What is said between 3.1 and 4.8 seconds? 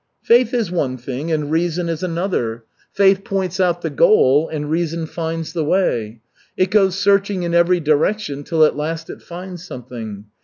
points out the goal, and